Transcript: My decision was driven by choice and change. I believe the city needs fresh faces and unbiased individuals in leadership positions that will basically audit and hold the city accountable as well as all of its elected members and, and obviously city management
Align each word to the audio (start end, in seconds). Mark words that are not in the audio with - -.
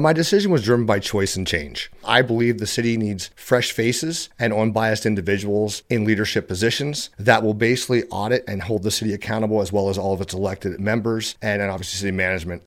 My 0.00 0.12
decision 0.12 0.52
was 0.52 0.62
driven 0.62 0.86
by 0.86 1.00
choice 1.00 1.34
and 1.34 1.44
change. 1.44 1.90
I 2.04 2.22
believe 2.22 2.58
the 2.58 2.68
city 2.68 2.96
needs 2.96 3.30
fresh 3.34 3.72
faces 3.72 4.28
and 4.38 4.52
unbiased 4.52 5.04
individuals 5.04 5.82
in 5.90 6.04
leadership 6.04 6.46
positions 6.46 7.10
that 7.18 7.42
will 7.42 7.52
basically 7.52 8.04
audit 8.04 8.44
and 8.46 8.62
hold 8.62 8.84
the 8.84 8.92
city 8.92 9.12
accountable 9.12 9.60
as 9.60 9.72
well 9.72 9.88
as 9.88 9.98
all 9.98 10.14
of 10.14 10.20
its 10.20 10.32
elected 10.32 10.78
members 10.78 11.34
and, 11.42 11.60
and 11.60 11.68
obviously 11.68 11.98
city 11.98 12.12
management 12.12 12.56